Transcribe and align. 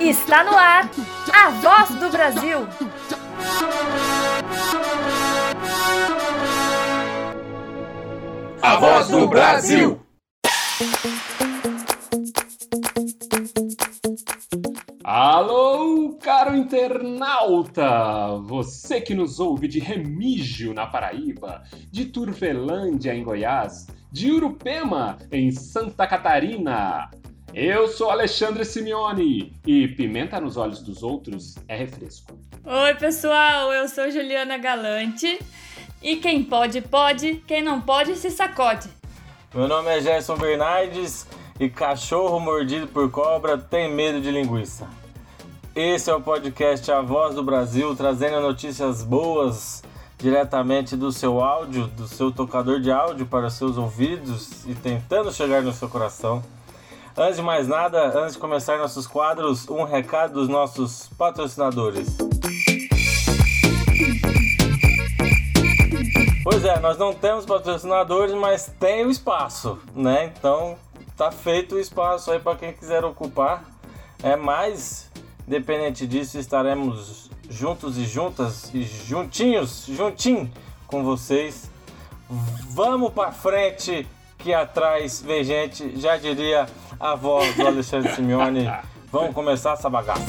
Está 0.00 0.44
no 0.44 0.56
ar 0.56 0.90
a 1.32 1.50
voz 1.50 1.90
do 1.90 2.10
Brasil. 2.10 2.66
A 8.62 8.76
voz 8.76 9.08
do 9.08 9.26
Brasil. 9.28 10.00
Alô, 15.02 16.16
caro 16.20 16.54
internauta! 16.56 18.36
Você 18.44 19.00
que 19.00 19.14
nos 19.14 19.40
ouve 19.40 19.66
de 19.66 19.80
Remígio, 19.80 20.72
na 20.72 20.86
Paraíba, 20.86 21.62
de 21.90 22.04
Turvelândia, 22.06 23.14
em 23.14 23.24
Goiás, 23.24 23.88
de 24.10 24.30
Urupema, 24.30 25.18
em 25.30 25.50
Santa 25.52 26.06
Catarina. 26.06 27.10
Eu 27.54 27.88
sou 27.88 28.10
Alexandre 28.10 28.64
Simeone 28.64 29.52
e 29.66 29.88
pimenta 29.88 30.40
nos 30.40 30.56
olhos 30.56 30.82
dos 30.82 31.02
outros 31.02 31.56
é 31.68 31.76
refresco. 31.76 32.38
Oi, 32.64 32.94
pessoal, 32.94 33.72
eu 33.72 33.88
sou 33.88 34.10
Juliana 34.10 34.58
Galante 34.58 35.38
e 36.02 36.16
quem 36.16 36.42
pode, 36.42 36.80
pode, 36.80 37.42
quem 37.46 37.62
não 37.62 37.80
pode, 37.80 38.16
se 38.16 38.30
sacode. 38.30 38.88
Meu 39.54 39.66
nome 39.66 39.88
é 39.90 40.00
Gerson 40.00 40.36
Bernardes 40.36 41.26
e 41.58 41.68
cachorro 41.68 42.38
mordido 42.38 42.86
por 42.86 43.10
cobra 43.10 43.58
tem 43.58 43.92
medo 43.92 44.20
de 44.20 44.30
linguiça. 44.30 44.88
Esse 45.74 46.10
é 46.10 46.14
o 46.14 46.20
podcast 46.20 46.90
A 46.90 47.00
Voz 47.00 47.34
do 47.34 47.42
Brasil, 47.42 47.94
trazendo 47.94 48.40
notícias 48.40 49.02
boas 49.02 49.82
diretamente 50.20 50.96
do 50.96 51.10
seu 51.10 51.40
áudio, 51.40 51.86
do 51.88 52.06
seu 52.06 52.30
tocador 52.30 52.80
de 52.80 52.90
áudio 52.90 53.26
para 53.26 53.48
seus 53.48 53.78
ouvidos 53.78 54.64
e 54.66 54.74
tentando 54.74 55.32
chegar 55.32 55.62
no 55.62 55.72
seu 55.72 55.88
coração. 55.88 56.42
Antes 57.16 57.36
de 57.36 57.42
mais 57.42 57.66
nada, 57.66 58.18
antes 58.18 58.34
de 58.34 58.38
começar 58.38 58.78
nossos 58.78 59.06
quadros, 59.06 59.68
um 59.68 59.84
recado 59.84 60.34
dos 60.34 60.48
nossos 60.48 61.08
patrocinadores. 61.18 62.16
Pois 66.44 66.64
é, 66.64 66.78
nós 66.80 66.98
não 66.98 67.12
temos 67.12 67.46
patrocinadores, 67.46 68.34
mas 68.34 68.72
tem 68.78 69.06
o 69.06 69.10
espaço, 69.10 69.78
né? 69.94 70.32
Então 70.36 70.76
tá 71.16 71.30
feito 71.30 71.74
o 71.74 71.78
espaço 71.78 72.30
aí 72.30 72.38
para 72.38 72.56
quem 72.56 72.72
quiser 72.72 73.04
ocupar. 73.04 73.64
É 74.22 74.36
mais, 74.36 75.10
independente 75.46 76.06
disso, 76.06 76.38
estaremos 76.38 77.30
juntos 77.50 77.98
e 77.98 78.04
juntas 78.04 78.70
e 78.72 78.84
juntinhos, 78.84 79.84
juntinho 79.88 80.50
com 80.86 81.02
vocês. 81.02 81.68
Vamos 82.70 83.12
para 83.12 83.32
frente 83.32 84.06
que 84.38 84.54
atrás 84.54 85.20
vem 85.20 85.42
gente, 85.42 85.98
já 86.00 86.16
diria 86.16 86.66
a 86.98 87.14
voz 87.16 87.54
do 87.56 87.66
Alexandre 87.66 88.14
Simeone. 88.14 88.70
Vamos 89.10 89.34
começar 89.34 89.72
essa 89.72 89.90
bagaça. 89.90 90.24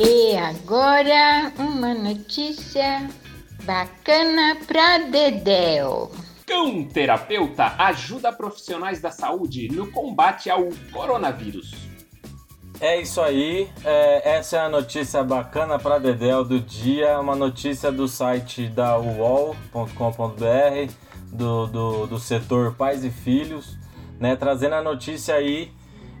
E 0.00 0.34
agora 0.38 1.52
uma 1.58 1.92
notícia 1.92 3.06
bacana 3.66 4.56
pra 4.66 4.96
Dedéu. 4.98 6.10
Cão 6.50 6.82
terapeuta 6.82 7.76
ajuda 7.78 8.32
profissionais 8.32 9.00
da 9.00 9.12
saúde 9.12 9.68
no 9.68 9.86
combate 9.92 10.50
ao 10.50 10.68
coronavírus. 10.92 11.72
É 12.80 13.00
isso 13.00 13.20
aí, 13.20 13.70
é, 13.84 14.36
essa 14.36 14.56
é 14.56 14.60
a 14.60 14.68
notícia 14.68 15.22
bacana 15.22 15.78
para 15.78 16.00
Dedel 16.00 16.44
do 16.44 16.58
dia, 16.58 17.20
uma 17.20 17.36
notícia 17.36 17.92
do 17.92 18.08
site 18.08 18.66
da 18.66 18.98
UOL.com.br, 18.98 20.92
do, 21.32 21.66
do, 21.68 22.06
do 22.08 22.18
setor 22.18 22.74
Pais 22.74 23.04
e 23.04 23.12
Filhos, 23.12 23.78
né, 24.18 24.34
trazendo 24.34 24.74
a 24.74 24.82
notícia 24.82 25.36
aí 25.36 25.70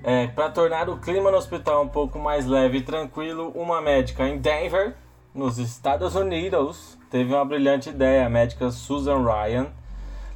é, 0.04 0.28
para 0.28 0.48
tornar 0.48 0.88
o 0.88 0.98
clima 0.98 1.32
no 1.32 1.38
hospital 1.38 1.82
um 1.82 1.88
pouco 1.88 2.20
mais 2.20 2.46
leve 2.46 2.78
e 2.78 2.82
tranquilo. 2.82 3.50
Uma 3.52 3.80
médica 3.80 4.28
em 4.28 4.38
Denver, 4.38 4.94
nos 5.34 5.58
Estados 5.58 6.14
Unidos, 6.14 6.96
teve 7.10 7.34
uma 7.34 7.44
brilhante 7.44 7.88
ideia. 7.88 8.26
A 8.26 8.30
médica 8.30 8.70
Susan 8.70 9.24
Ryan 9.24 9.79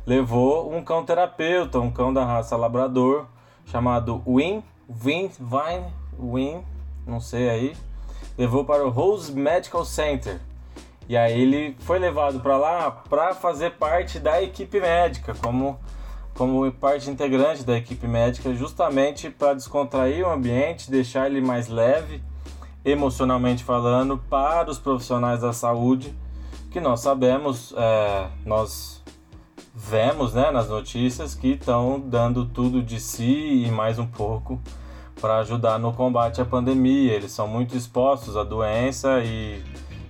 levou 0.07 0.75
um 0.75 0.83
cão 0.83 1.05
terapeuta, 1.05 1.79
um 1.81 1.91
cão 1.91 2.13
da 2.13 2.25
raça 2.25 2.57
labrador, 2.57 3.27
chamado 3.67 4.23
Win, 4.27 4.63
Vin, 4.89 5.31
Vine 5.39 5.87
Win, 6.19 6.63
não 7.07 7.21
sei 7.21 7.49
aí, 7.49 7.77
levou 8.37 8.65
para 8.65 8.85
o 8.85 8.91
Rose 8.91 9.33
Medical 9.33 9.85
Center. 9.85 10.41
E 11.09 11.17
aí 11.17 11.41
ele 11.41 11.77
foi 11.81 11.99
levado 11.99 12.41
para 12.41 12.57
lá 12.57 12.91
para 12.91 13.35
fazer 13.35 13.73
parte 13.73 14.19
da 14.19 14.43
equipe 14.43 14.81
médica, 14.81 15.35
como, 15.35 15.79
como 16.35 16.71
parte 16.73 17.11
integrante 17.11 17.63
da 17.63 17.77
equipe 17.77 18.07
médica, 18.07 18.55
justamente 18.55 19.29
para 19.29 19.55
descontrair 19.55 20.27
o 20.27 20.31
ambiente, 20.31 20.91
deixar 20.91 21.27
ele 21.27 21.43
mais 21.43 21.69
leve, 21.69 22.23
emocionalmente 22.85 23.63
falando, 23.63 24.17
para 24.17 24.71
os 24.71 24.79
profissionais 24.79 25.41
da 25.41 25.53
saúde, 25.53 26.15
que 26.71 26.81
nós 26.81 27.01
sabemos, 27.01 27.75
é, 27.77 28.29
nós 28.45 29.04
vemos 29.75 30.33
né, 30.33 30.53
nas 30.53 30.69
notícias 30.69 31.35
que 31.35 31.49
estão 31.49 31.99
dando 31.99 32.47
tudo 32.47 32.81
de 32.81 33.01
si 33.01 33.65
e 33.67 33.71
mais 33.71 33.99
um 33.99 34.07
pouco 34.07 34.61
para 35.21 35.39
ajudar 35.39 35.79
no 35.79 35.93
combate 35.93 36.41
à 36.41 36.45
pandemia. 36.45 37.13
Eles 37.13 37.33
são 37.33 37.49
muito 37.49 37.77
expostos 37.77 38.37
à 38.37 38.45
doença 38.45 39.21
e, 39.25 39.63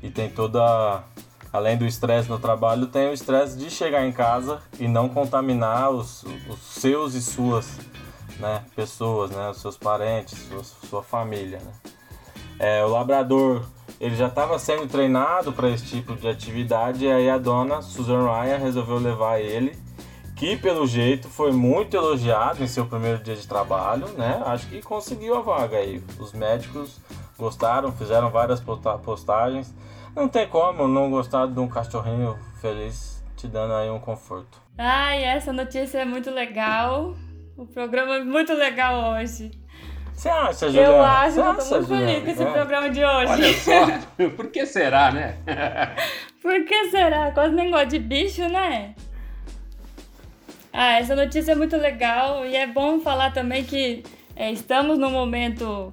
e 0.02 0.10
tem 0.10 0.28
toda. 0.28 1.02
Além 1.50 1.76
do 1.78 1.86
estresse 1.86 2.28
no 2.28 2.36
trabalho, 2.36 2.88
tem 2.88 3.08
o 3.10 3.12
estresse 3.12 3.56
de 3.56 3.70
chegar 3.70 4.04
em 4.04 4.10
casa 4.10 4.60
e 4.80 4.88
não 4.88 5.08
contaminar 5.08 5.88
os, 5.90 6.24
os 6.48 6.58
seus 6.58 7.14
e 7.14 7.22
suas 7.22 7.78
né, 8.40 8.64
pessoas, 8.74 9.30
né, 9.30 9.50
os 9.50 9.58
seus 9.58 9.76
parentes, 9.76 10.36
sua, 10.48 10.64
sua 10.64 11.02
família. 11.04 11.60
Né. 11.60 11.72
É, 12.58 12.84
o 12.84 12.88
labrador 12.88 13.64
ele 14.00 14.16
já 14.16 14.26
estava 14.26 14.58
sendo 14.58 14.86
treinado 14.86 15.52
para 15.52 15.68
esse 15.70 15.84
tipo 15.86 16.14
de 16.14 16.28
atividade 16.28 17.04
e 17.04 17.10
aí 17.10 17.30
a 17.30 17.38
dona 17.38 17.80
Susan 17.82 18.22
Ryan 18.22 18.58
resolveu 18.58 18.98
levar 18.98 19.40
ele 19.40 19.76
que 20.36 20.56
pelo 20.56 20.86
jeito 20.86 21.28
foi 21.28 21.52
muito 21.52 21.96
elogiado 21.96 22.62
em 22.62 22.66
seu 22.66 22.86
primeiro 22.86 23.22
dia 23.22 23.36
de 23.36 23.46
trabalho, 23.46 24.08
né? 24.18 24.42
Acho 24.44 24.66
que 24.66 24.82
conseguiu 24.82 25.36
a 25.36 25.40
vaga 25.40 25.76
aí. 25.76 26.02
Os 26.18 26.32
médicos 26.32 27.00
gostaram, 27.38 27.92
fizeram 27.92 28.30
várias 28.30 28.60
postagens. 28.60 29.72
Não 30.14 30.28
tem 30.28 30.46
como 30.48 30.88
não 30.88 31.10
gostar 31.10 31.46
de 31.46 31.58
um 31.58 31.68
cachorrinho 31.68 32.36
feliz 32.60 33.22
te 33.36 33.46
dando 33.46 33.74
aí 33.74 33.90
um 33.90 34.00
conforto. 34.00 34.60
Ai, 34.76 35.22
essa 35.22 35.52
notícia 35.52 35.98
é 35.98 36.04
muito 36.04 36.30
legal. 36.30 37.14
O 37.56 37.66
programa 37.66 38.16
é 38.16 38.24
muito 38.24 38.52
legal 38.52 39.12
hoje. 39.12 39.50
Você 40.14 40.28
acha, 40.28 40.66
Juliana? 40.68 40.88
Eu 40.94 41.02
acho, 41.04 41.40
eu 41.40 41.44
tô 41.44 41.52
muito 41.52 41.86
Juliana? 41.88 42.06
feliz 42.06 42.24
com 42.24 42.30
esse 42.30 42.42
É. 42.42 42.52
programa 42.52 42.90
de 42.90 43.04
hoje. 43.04 43.32
Olha 43.32 43.52
só, 43.54 44.30
por 44.36 44.46
que 44.48 44.66
será, 44.66 45.10
né? 45.12 45.36
Por 46.40 46.62
que 46.66 46.90
será? 46.90 47.32
Quase 47.32 47.54
nem 47.54 47.70
gosto 47.70 47.88
de 47.88 47.98
bicho, 47.98 48.46
né? 48.50 48.94
Ah, 50.70 50.98
essa 50.98 51.16
notícia 51.16 51.52
é 51.52 51.54
muito 51.54 51.74
legal 51.76 52.44
e 52.44 52.54
é 52.54 52.66
bom 52.66 53.00
falar 53.00 53.32
também 53.32 53.64
que 53.64 54.02
é, 54.36 54.50
estamos 54.52 54.98
num 54.98 55.10
momento 55.10 55.90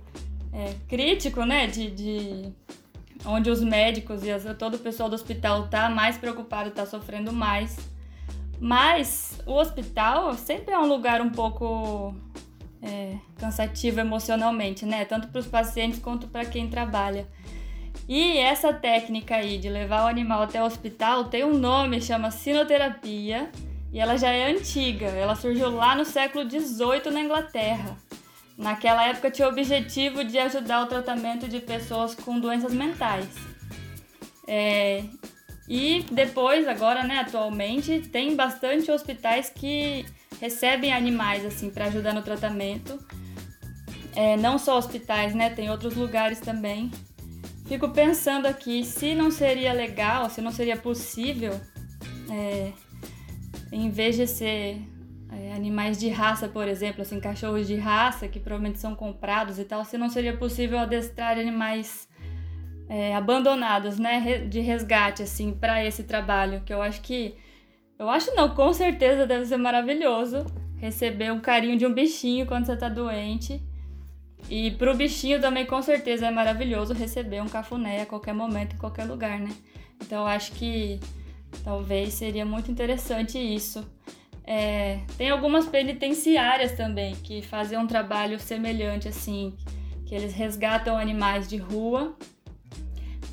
é, 0.53 0.74
crítico, 0.90 1.46
né? 1.46 1.68
De, 1.68 1.90
de- 1.92 2.52
onde 3.26 3.50
os 3.50 3.64
médicos 3.64 4.26
e 4.26 4.32
as- 4.32 4.44
todo 4.58 4.76
o 4.76 4.80
pessoal 4.80 5.08
do 5.08 5.14
hospital 5.16 5.68
tá 5.70 5.90
mais 5.90 6.18
preocupado, 6.18 6.70
tá 6.72 6.86
sofrendo 6.86 7.32
mais. 7.32 7.78
Mas 8.59 9.40
o 9.46 9.53
hospital 9.53 10.34
sempre 10.34 10.74
é 10.74 10.78
um 10.80 10.88
lugar 10.88 11.22
um 11.22 11.30
pouco 11.30 12.14
é, 12.81 13.16
cansativo 13.38 14.00
emocionalmente, 14.00 14.86
né? 14.86 15.06
Tanto 15.06 15.28
para 15.28 15.40
os 15.40 15.47
pacientes 15.47 16.00
quanto 16.00 16.28
para 16.28 16.46
quem 16.46 16.68
trabalha. 16.68 17.28
E 18.08 18.38
essa 18.38 18.73
técnica 18.73 19.35
aí 19.35 19.58
de 19.58 19.70
levar 19.70 20.05
o 20.05 20.08
animal 20.08 20.41
até 20.41 20.61
o 20.61 20.66
hospital 20.66 21.26
tem 21.26 21.44
um 21.44 21.58
nome, 21.58 22.02
chama 22.02 22.32
sinoterapia, 22.32 23.52
e 23.94 24.00
ela 24.00 24.17
já 24.17 24.32
é 24.32 24.52
antiga. 24.52 25.05
Ela 25.08 25.35
surgiu 25.35 25.70
lá 25.70 25.96
no 25.96 26.05
século 26.05 26.50
XVIII 26.50 27.11
na 27.11 27.22
Inglaterra. 27.22 27.97
Naquela 28.58 29.08
época 29.08 29.32
tinha 29.32 29.47
o 29.47 29.52
objetivo 29.52 30.23
de 30.23 30.38
ajudar 30.38 30.84
o 30.84 30.88
tratamento 30.88 31.47
de 31.47 31.59
pessoas 31.59 32.16
com 32.16 32.40
doenças 32.40 32.73
mentais. 32.73 33.28
É, 34.47 35.03
e 35.67 36.05
depois, 36.11 36.67
agora, 36.67 37.03
né, 37.03 37.20
atualmente, 37.20 38.00
tem 38.11 38.35
bastante 38.35 38.91
hospitais 38.91 39.50
que 39.50 40.05
recebem 40.41 40.91
animais 40.91 41.46
assim 41.46 41.70
para 41.70 41.85
ajudar 41.85 42.14
no 42.14 42.22
tratamento. 42.22 42.99
É, 44.14 44.35
não 44.35 44.58
só 44.58 44.78
hospitais, 44.78 45.34
né? 45.34 45.49
Tem 45.52 45.70
outros 45.70 45.96
lugares 45.96 46.41
também. 46.41 46.91
Fico 47.66 47.88
pensando 47.90 48.47
aqui 48.47 48.84
se 48.84 49.16
não 49.16 49.32
seria 49.32 49.72
legal, 49.72 50.29
se 50.29 50.41
não 50.41 50.52
seria 50.52 50.76
possível, 50.76 51.58
é, 52.29 52.73
em 53.72 53.90
vez 53.90 54.17
de 54.17 54.28
ser 54.28 54.82
é, 55.32 55.53
animais 55.53 55.97
de 55.97 56.09
raça, 56.09 56.49
por 56.49 56.67
exemplo, 56.67 57.03
assim, 57.03 57.20
cachorros 57.22 57.66
de 57.66 57.76
raça 57.76 58.28
que 58.28 58.40
provavelmente 58.40 58.79
são 58.79 58.93
comprados 58.93 59.58
e 59.58 59.64
tal, 59.64 59.85
se 59.85 59.97
não 59.97 60.09
seria 60.09 60.35
possível 60.35 60.78
adestrar 60.79 61.40
animais 61.40 62.09
é, 62.90 63.16
abandonados, 63.16 63.97
né, 63.97 64.40
de 64.49 64.59
resgate, 64.59 65.23
assim, 65.23 65.53
para 65.53 65.85
esse 65.85 66.03
trabalho, 66.03 66.61
que 66.66 66.73
eu 66.73 66.82
acho 66.82 66.99
que, 66.99 67.35
eu 68.02 68.09
acho 68.09 68.34
não, 68.34 68.50
com 68.50 68.74
certeza 68.74 69.28
deve 69.28 69.46
ser 69.46 69.58
maravilhoso 69.58 70.44
receber 70.78 71.32
um 71.32 71.40
carinho 71.40 71.78
de 71.78 71.86
um 71.86 71.94
bichinho 71.94 72.48
quando 72.48 72.66
você 72.66 72.76
tá 72.76 72.90
doente. 72.90 73.62
E 74.50 74.72
pro 74.72 74.96
bichinho 74.96 75.40
também, 75.40 75.68
com 75.68 75.80
certeza, 75.84 76.26
é 76.26 76.32
maravilhoso 76.32 76.96
receber 76.96 77.44
um 77.44 77.48
cafuné 77.48 78.02
a 78.02 78.06
qualquer 78.08 78.34
momento, 78.34 78.74
em 78.74 78.80
qualquer 78.80 79.06
lugar, 79.06 79.40
né? 79.40 79.52
Então, 80.02 80.26
acho 80.26 80.52
que 80.53 81.00
talvez 81.64 82.16
seria 82.16 82.44
muito 82.44 82.72
interessante 82.72 83.38
isso. 83.38 83.88
É, 84.44 85.02
tem 85.16 85.30
algumas 85.30 85.68
penitenciárias 85.68 86.72
também 86.72 87.14
que 87.18 87.44
fazem 87.44 87.78
um 87.78 87.86
trabalho 87.86 88.40
semelhante, 88.40 89.08
assim, 89.08 89.56
que 90.08 90.16
eles 90.16 90.34
resgatam 90.34 90.98
animais 90.98 91.48
de 91.48 91.58
rua 91.58 92.18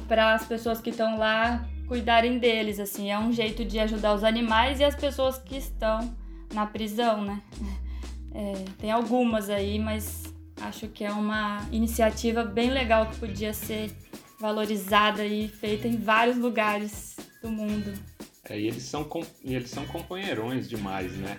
para 0.07 0.35
as 0.35 0.47
pessoas 0.47 0.79
que 0.79 0.91
estão 0.91 1.17
lá 1.17 1.67
cuidarem 1.89 2.39
deles, 2.39 2.79
assim, 2.79 3.11
é 3.11 3.19
um 3.19 3.33
jeito 3.33 3.65
de 3.65 3.79
ajudar 3.81 4.15
os 4.15 4.23
animais 4.23 4.79
e 4.79 4.85
as 4.85 4.95
pessoas 4.95 5.39
que 5.39 5.57
estão 5.57 6.15
na 6.53 6.67
prisão, 6.67 7.25
né? 7.25 7.43
É, 8.31 8.53
tem 8.79 8.91
algumas 8.91 9.49
aí, 9.49 9.79
mas 9.79 10.23
acho 10.61 10.87
que 10.89 11.03
é 11.03 11.11
uma 11.11 11.67
iniciativa 11.73 12.45
bem 12.45 12.71
legal 12.71 13.07
que 13.07 13.17
podia 13.17 13.55
ser 13.55 13.91
valorizada 14.39 15.25
e 15.25 15.49
feita 15.49 15.89
em 15.89 15.97
vários 15.97 16.37
lugares 16.37 17.17
do 17.43 17.51
mundo. 17.51 17.93
É, 18.49 18.61
e 18.61 18.69
eles 18.69 18.83
são, 18.83 19.09
eles 19.43 19.71
são 19.71 19.85
companheirões 19.87 20.69
demais, 20.69 21.11
né? 21.17 21.39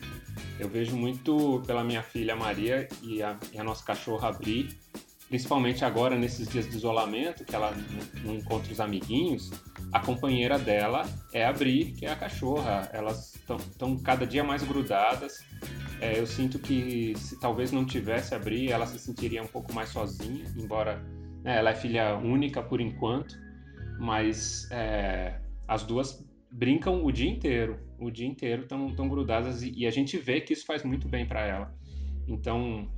Eu 0.60 0.68
vejo 0.68 0.96
muito 0.98 1.62
pela 1.66 1.84
minha 1.84 2.04
filha 2.04 2.36
Maria 2.36 2.90
e 3.02 3.22
a, 3.22 3.38
e 3.54 3.60
a 3.60 3.64
nossa 3.64 3.86
cachorra 3.86 4.32
Bri, 4.32 4.70
principalmente 5.30 5.86
agora 5.86 6.18
nesses 6.18 6.50
dias 6.50 6.68
de 6.68 6.76
isolamento, 6.76 7.46
que 7.46 7.56
ela 7.56 7.72
não, 8.24 8.36
encontra 8.36 8.74
os 8.74 8.80
amiguinhos, 8.80 9.52
a 9.94 10.00
companheira 10.00 10.58
dela 10.58 11.08
é 11.32 11.46
a 11.46 11.54
Bri, 11.54 11.94
que 11.98 12.06
é 12.06 12.12
a 12.12 12.16
cachorra. 12.16 12.90
Elas 12.92 13.36
estão 13.36 13.98
cada 13.98 14.26
dia 14.26 14.44
mais 14.44 14.64
grudadas. 14.64 15.46
É, 16.02 16.20
eu 16.20 16.26
sinto 16.26 16.58
que 16.58 17.14
se 17.18 17.40
talvez 17.40 17.72
não 17.72 17.86
tivesse 17.86 18.34
a 18.34 18.40
Bri, 18.40 18.72
ela 18.72 18.88
se 18.88 18.98
sentiria 18.98 19.44
um 19.44 19.48
pouco 19.48 19.72
mais 19.74 19.90
sozinha, 19.90 20.46
embora 20.58 20.98
né, 21.44 21.58
ela 21.58 21.70
é 21.70 21.76
filha 21.76 22.18
única 22.18 22.64
por 22.64 22.82
enquanto, 22.82 23.36
mas 24.00 24.68
é, 24.72 25.40
as 25.68 25.84
duas 25.84 26.26
brincam 26.52 27.06
o 27.06 27.12
dia 27.12 27.30
inteiro, 27.30 27.80
o 28.00 28.10
dia 28.10 28.26
inteiro 28.26 28.64
estão 28.64 28.94
tão 28.96 29.08
grudadas 29.08 29.62
e, 29.62 29.72
e, 29.76 29.86
a 29.86 29.92
gente 29.92 30.18
vê 30.18 30.42
que 30.42 30.54
isso 30.54 30.66
faz 30.66 30.84
muito 30.84 31.08
bem 31.08 31.28
para 31.28 31.46
ela. 31.46 31.76
Então, 32.28 32.90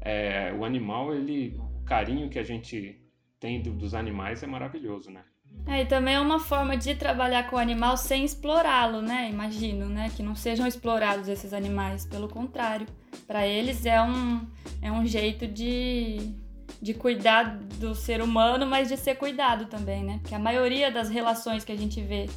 é, 0.00 0.52
o 0.52 0.64
animal, 0.64 1.14
ele, 1.14 1.58
carinho 1.92 2.30
que 2.30 2.38
a 2.38 2.42
gente 2.42 2.98
tem 3.38 3.60
do, 3.60 3.70
dos 3.70 3.92
animais 3.92 4.42
é 4.42 4.46
maravilhoso, 4.46 5.10
né? 5.10 5.22
É, 5.66 5.82
e 5.82 5.84
também 5.84 6.14
é 6.14 6.20
uma 6.20 6.40
forma 6.40 6.74
de 6.74 6.94
trabalhar 6.94 7.50
com 7.50 7.56
o 7.56 7.58
animal 7.58 7.98
sem 7.98 8.24
explorá-lo, 8.24 9.02
né? 9.02 9.28
Imagino, 9.30 9.86
né? 9.86 10.10
Que 10.16 10.22
não 10.22 10.34
sejam 10.34 10.66
explorados 10.66 11.28
esses 11.28 11.52
animais, 11.52 12.06
pelo 12.06 12.28
contrário. 12.28 12.86
Para 13.26 13.46
eles 13.46 13.84
é 13.84 14.00
um, 14.00 14.40
é 14.80 14.90
um 14.90 15.06
jeito 15.06 15.46
de, 15.46 16.32
de 16.80 16.94
cuidar 16.94 17.58
do 17.78 17.94
ser 17.94 18.22
humano, 18.22 18.64
mas 18.66 18.88
de 18.88 18.96
ser 18.96 19.16
cuidado 19.16 19.66
também, 19.66 20.02
né? 20.02 20.18
Porque 20.22 20.34
a 20.34 20.38
maioria 20.38 20.90
das 20.90 21.10
relações 21.10 21.62
que 21.62 21.72
a 21.72 21.76
gente 21.76 22.00
vê 22.00 22.30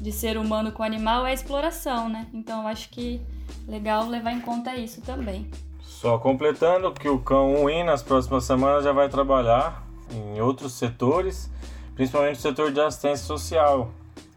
de 0.00 0.10
ser 0.10 0.36
humano 0.36 0.72
com 0.72 0.82
animal 0.82 1.24
é 1.24 1.32
exploração, 1.32 2.08
né? 2.08 2.26
Então 2.34 2.66
acho 2.66 2.88
que 2.88 3.20
legal 3.68 4.08
levar 4.08 4.32
em 4.32 4.40
conta 4.40 4.74
isso 4.74 5.00
também. 5.00 5.48
Só 6.00 6.18
completando 6.18 6.92
que 6.92 7.08
o 7.08 7.18
cão 7.18 7.64
Win 7.64 7.84
nas 7.84 8.02
próximas 8.02 8.44
semanas 8.44 8.84
já 8.84 8.92
vai 8.92 9.08
trabalhar 9.08 9.82
em 10.10 10.38
outros 10.42 10.74
setores, 10.74 11.50
principalmente 11.94 12.36
o 12.36 12.42
setor 12.42 12.70
de 12.70 12.78
assistência 12.78 13.24
social. 13.24 13.88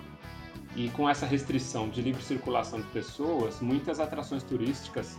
e 0.76 0.90
com 0.90 1.10
essa 1.10 1.26
restrição 1.26 1.88
de 1.88 2.02
livre 2.02 2.22
circulação 2.22 2.82
de 2.82 2.88
pessoas, 2.88 3.62
muitas 3.62 4.02
atrações 4.02 4.44
turísticas 4.44 5.18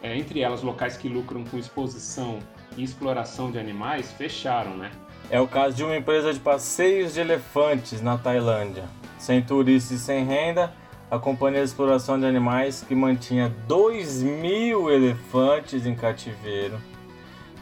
é, 0.00 0.16
entre 0.16 0.38
elas 0.38 0.62
locais 0.62 0.96
que 0.96 1.08
lucram 1.08 1.42
com 1.42 1.58
exposição 1.58 2.38
e 2.76 2.84
exploração 2.84 3.50
de 3.50 3.58
animais, 3.58 4.12
fecharam, 4.12 4.76
né? 4.76 4.92
É 5.28 5.40
o 5.40 5.48
caso 5.48 5.74
de 5.74 5.82
uma 5.82 5.96
empresa 5.96 6.32
de 6.32 6.38
passeios 6.38 7.14
de 7.14 7.18
elefantes 7.18 8.00
na 8.00 8.16
Tailândia. 8.16 8.84
Sem 9.18 9.42
turistas 9.42 9.98
e 9.98 9.98
sem 9.98 10.24
renda, 10.24 10.72
a 11.10 11.18
companhia 11.18 11.60
de 11.60 11.66
exploração 11.66 12.18
de 12.18 12.26
animais 12.26 12.84
que 12.86 12.94
mantinha 12.94 13.54
2 13.68 14.22
mil 14.22 14.90
elefantes 14.90 15.86
em 15.86 15.94
cativeiro. 15.94 16.78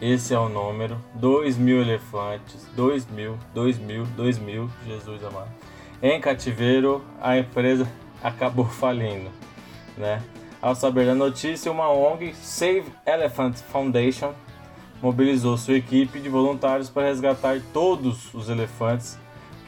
Esse 0.00 0.34
é 0.34 0.38
o 0.38 0.48
número, 0.48 0.98
2 1.14 1.56
mil 1.56 1.80
elefantes, 1.80 2.66
2 2.74 3.06
mil, 3.06 3.38
2 3.54 3.78
mil, 3.78 4.04
2 4.16 4.38
mil, 4.38 4.70
Jesus 4.86 5.22
amado. 5.24 5.50
Em 6.02 6.20
cativeiro, 6.20 7.04
a 7.20 7.38
empresa 7.38 7.86
acabou 8.22 8.64
falindo, 8.64 9.30
né? 9.96 10.22
Ao 10.60 10.74
saber 10.74 11.06
da 11.06 11.14
notícia, 11.14 11.70
uma 11.70 11.90
ONG, 11.90 12.34
Save 12.34 12.84
Elephant 13.04 13.56
Foundation, 13.72 14.32
mobilizou 15.02 15.56
sua 15.56 15.74
equipe 15.74 16.20
de 16.20 16.28
voluntários 16.28 16.88
para 16.88 17.06
resgatar 17.06 17.60
todos 17.72 18.32
os 18.32 18.48
elefantes 18.48 19.18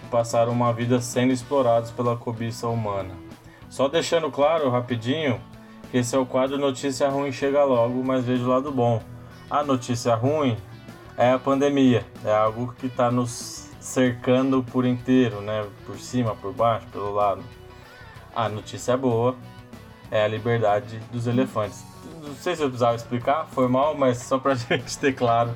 que 0.01 0.09
passaram 0.09 0.53
uma 0.53 0.73
vida 0.73 1.01
sendo 1.01 1.33
explorados 1.33 1.91
pela 1.91 2.17
cobiça 2.17 2.69
humana. 2.69 3.24
Só 3.75 3.89
deixando 3.89 4.31
claro 4.31 4.71
rapidinho 4.71 5.41
que 5.91 5.97
esse 5.97 6.15
é 6.15 6.19
o 6.19 6.25
quadro 6.25 6.57
Notícia 6.57 7.09
Ruim 7.09 7.33
Chega 7.33 7.65
Logo, 7.65 8.05
mas 8.05 8.25
veja 8.25 8.45
o 8.45 8.47
lado 8.47 8.71
bom. 8.71 9.03
A 9.51 9.65
notícia 9.65 10.15
ruim 10.15 10.57
é 11.17 11.33
a 11.33 11.41
pandemia, 11.41 12.07
é 12.25 12.33
algo 12.33 12.73
que 12.79 12.87
está 12.87 13.11
nos 13.11 13.69
cercando 13.81 14.63
por 14.63 14.85
inteiro, 14.85 15.41
né? 15.41 15.67
Por 15.85 15.99
cima, 15.99 16.37
por 16.37 16.53
baixo, 16.53 16.87
pelo 16.93 17.13
lado. 17.13 17.43
A 18.33 18.49
notícia 18.49 18.97
boa 18.97 19.35
é 20.09 20.23
a 20.23 20.29
liberdade 20.29 21.01
dos 21.11 21.27
elefantes. 21.27 21.85
Não 22.23 22.37
sei 22.37 22.55
se 22.55 22.63
eu 22.63 22.69
precisava 22.69 22.95
explicar, 22.95 23.49
foi 23.51 23.67
mal, 23.67 23.93
mas 23.97 24.19
só 24.19 24.39
pra 24.39 24.55
gente 24.55 24.97
ter 24.97 25.15
claro 25.15 25.51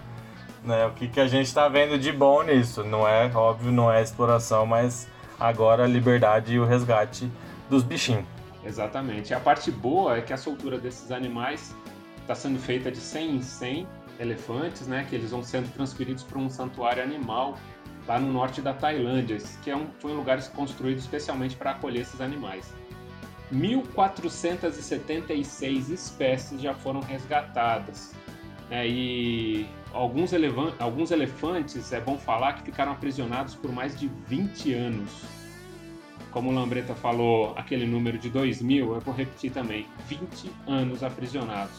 né, 0.65 0.87
o 0.87 0.91
que, 0.91 1.07
que 1.07 1.21
a 1.21 1.29
gente 1.29 1.47
está 1.47 1.69
vendo 1.69 1.97
de 1.97 2.11
bom 2.11 2.43
nisso. 2.43 2.83
Não 2.83 3.07
é, 3.07 3.31
óbvio, 3.33 3.71
não 3.71 3.89
é 3.89 4.03
exploração, 4.03 4.67
mas 4.67 5.07
agora 5.39 5.85
a 5.85 5.87
liberdade 5.87 6.55
e 6.55 6.59
o 6.59 6.65
resgate 6.65 7.31
dos 7.69 7.83
bichinhos. 7.83 8.27
Exatamente. 8.65 9.33
A 9.33 9.41
parte 9.41 9.71
boa 9.71 10.19
é 10.19 10.21
que 10.21 10.33
a 10.33 10.37
soltura 10.37 10.79
desses 10.79 11.11
animais 11.11 11.75
está 12.21 12.35
sendo 12.35 12.59
feita 12.59 12.91
de 12.91 12.99
100 12.99 13.37
em 13.37 13.43
100 13.43 13.87
elefantes, 14.21 14.87
né, 14.87 15.07
que 15.09 15.15
eles 15.15 15.31
vão 15.31 15.43
sendo 15.43 15.73
transferidos 15.73 16.23
para 16.25 16.39
um 16.39 16.51
santuário 16.51 17.03
animal 17.03 17.57
lá 18.07 18.19
no 18.19 18.31
norte 18.33 18.61
da 18.61 18.75
Tailândia, 18.75 19.39
que 19.63 19.71
é 19.71 19.77
um, 19.77 19.87
foi 19.99 20.13
um 20.13 20.17
lugar 20.17 20.43
construído 20.51 20.99
especialmente 20.99 21.57
para 21.57 21.71
acolher 21.73 22.03
esses 22.03 22.21
animais. 22.21 22.75
1.476 23.53 25.91
espécies 25.91 26.61
já 26.61 26.75
foram 26.75 27.01
resgatadas. 27.01 28.15
Né? 28.69 28.87
E 28.89 29.69
alguns, 29.93 30.33
elefantes, 30.33 31.93
é 31.93 32.01
bom 32.01 32.19
falar, 32.19 32.55
que 32.55 32.65
ficaram 32.65 32.91
aprisionados 32.93 33.55
por 33.55 33.71
mais 33.73 33.97
de 33.99 34.09
20 34.27 34.75
anos. 34.75 35.38
Como 36.31 36.51
o 36.51 36.55
Lambreta 36.55 36.95
falou, 36.95 37.55
aquele 37.57 37.87
número 37.87 38.19
de 38.19 38.29
2000, 38.29 38.95
eu 38.95 39.01
vou 39.01 39.15
repetir 39.15 39.51
também: 39.51 39.87
20 40.07 40.51
anos 40.67 41.03
aprisionados. 41.03 41.77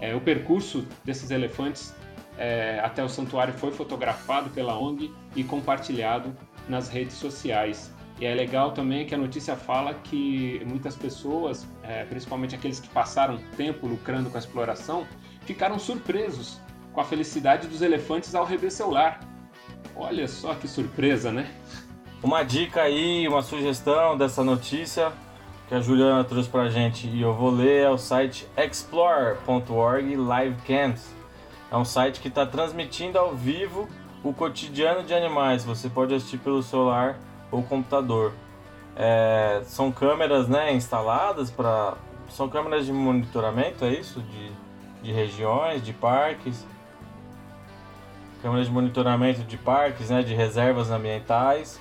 É, 0.00 0.14
o 0.14 0.20
percurso 0.20 0.86
desses 1.04 1.30
elefantes 1.30 1.94
é, 2.36 2.80
até 2.82 3.02
o 3.02 3.08
santuário 3.08 3.54
foi 3.54 3.70
fotografado 3.70 4.50
pela 4.50 4.78
ONG 4.78 5.12
e 5.36 5.44
compartilhado 5.44 6.36
nas 6.68 6.88
redes 6.88 7.14
sociais. 7.14 7.92
E 8.20 8.26
é 8.26 8.34
legal 8.34 8.72
também 8.72 9.06
que 9.06 9.14
a 9.14 9.18
notícia 9.18 9.56
fala 9.56 9.94
que 9.94 10.62
muitas 10.66 10.94
pessoas, 10.94 11.66
é, 11.82 12.04
principalmente 12.04 12.54
aqueles 12.54 12.78
que 12.78 12.88
passaram 12.88 13.38
tempo 13.56 13.86
lucrando 13.86 14.30
com 14.30 14.36
a 14.36 14.40
exploração, 14.40 15.06
ficaram 15.44 15.78
surpresos 15.78 16.60
com 16.92 17.00
a 17.00 17.04
felicidade 17.04 17.66
dos 17.66 17.82
elefantes 17.82 18.34
ao 18.34 18.44
rever 18.44 18.70
seu 18.70 18.90
lar. 18.90 19.20
Olha 19.96 20.28
só 20.28 20.54
que 20.54 20.68
surpresa, 20.68 21.32
né? 21.32 21.52
Uma 22.24 22.42
dica 22.42 22.80
aí, 22.80 23.28
uma 23.28 23.42
sugestão 23.42 24.16
dessa 24.16 24.42
notícia 24.42 25.12
que 25.68 25.74
a 25.74 25.80
Juliana 25.82 26.24
trouxe 26.24 26.48
pra 26.48 26.70
gente 26.70 27.06
e 27.06 27.20
eu 27.20 27.34
vou 27.34 27.50
ler 27.50 27.82
é 27.82 27.90
o 27.90 27.98
site 27.98 28.48
explore.org 28.56 30.16
livecams. 30.16 31.14
É 31.70 31.76
um 31.76 31.84
site 31.84 32.20
que 32.20 32.28
está 32.28 32.46
transmitindo 32.46 33.18
ao 33.18 33.34
vivo 33.34 33.86
o 34.22 34.32
cotidiano 34.32 35.02
de 35.02 35.12
animais. 35.12 35.66
Você 35.66 35.90
pode 35.90 36.14
assistir 36.14 36.38
pelo 36.38 36.62
celular 36.62 37.18
ou 37.52 37.62
computador. 37.62 38.32
É, 38.96 39.60
são 39.66 39.92
câmeras 39.92 40.48
né, 40.48 40.72
instaladas 40.72 41.50
para. 41.50 41.92
São 42.30 42.48
câmeras 42.48 42.86
de 42.86 42.92
monitoramento, 42.94 43.84
é 43.84 43.92
isso? 43.92 44.22
De, 44.22 44.50
de 45.02 45.12
regiões, 45.12 45.84
de 45.84 45.92
parques. 45.92 46.66
Câmeras 48.40 48.64
de 48.66 48.72
monitoramento 48.72 49.42
de 49.42 49.58
parques, 49.58 50.08
né, 50.08 50.22
de 50.22 50.32
reservas 50.32 50.90
ambientais. 50.90 51.78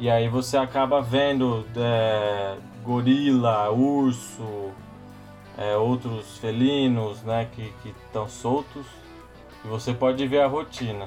E 0.00 0.08
aí 0.08 0.28
você 0.30 0.56
acaba 0.56 1.02
vendo 1.02 1.66
é, 1.76 2.56
gorila, 2.82 3.70
urso, 3.70 4.72
é, 5.58 5.76
outros 5.76 6.38
felinos 6.38 7.22
né, 7.22 7.46
que 7.52 7.70
estão 7.84 8.26
soltos. 8.26 8.86
E 9.62 9.68
você 9.68 9.92
pode 9.92 10.26
ver 10.26 10.40
a 10.40 10.46
rotina 10.46 11.06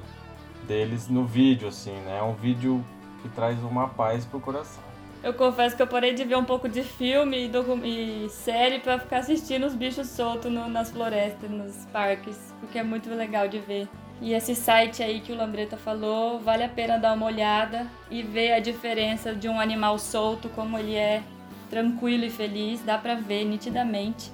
deles 0.68 1.10
no 1.10 1.26
vídeo, 1.26 1.70
assim, 1.70 1.96
né? 2.02 2.20
É 2.20 2.24
um 2.24 2.36
vídeo 2.36 2.86
que 3.24 3.30
traz 3.30 3.58
uma 3.64 3.88
paz 3.88 4.28
pro 4.28 4.40
coração. 4.40 4.84
Eu 5.24 5.34
confesso 5.34 5.76
que 5.76 5.82
eu 5.82 5.88
parei 5.88 6.14
de 6.14 6.24
ver 6.24 6.36
um 6.36 6.46
pouco 6.46 6.70
de 6.70 6.84
filme 6.84 7.50
e, 7.50 8.26
e 8.26 8.30
série 8.30 8.80
para 8.80 9.00
ficar 9.00 9.20
assistindo 9.20 9.66
os 9.66 9.74
bichos 9.74 10.08
soltos 10.10 10.52
no, 10.52 10.68
nas 10.68 10.92
florestas, 10.92 11.50
nos 11.50 11.86
parques, 11.88 12.54
porque 12.60 12.78
é 12.78 12.84
muito 12.84 13.10
legal 13.10 13.48
de 13.48 13.58
ver. 13.58 13.88
E 14.22 14.34
esse 14.34 14.56
site 14.56 15.04
aí 15.04 15.20
que 15.20 15.32
o 15.32 15.36
Lambreta 15.36 15.76
falou, 15.76 16.40
vale 16.40 16.64
a 16.64 16.70
pena 16.70 16.98
dar 16.98 17.14
uma 17.14 17.26
olhada 17.26 17.88
e 18.10 18.22
ver 18.22 18.54
a 18.54 18.60
diferença 18.60 19.34
de 19.34 19.50
um 19.50 19.60
animal 19.60 20.00
solto, 20.00 20.48
como 20.50 20.78
ele 20.78 20.96
é 20.96 21.22
tranquilo 21.70 22.24
e 22.24 22.30
feliz, 22.30 22.82
dá 22.82 22.98
pra 22.98 23.16
ver 23.16 23.44
nitidamente, 23.44 24.32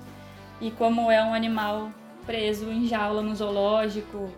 e 0.59 0.69
como 0.69 1.09
é 1.09 1.23
um 1.23 1.33
animal 1.33 1.91
preso 2.25 2.69
em 2.69 2.85
jaula 2.85 3.21
no 3.21 3.33
zoológico, 3.33 4.29